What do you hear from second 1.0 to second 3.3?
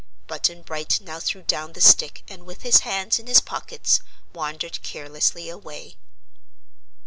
threw down the stick and with his hands in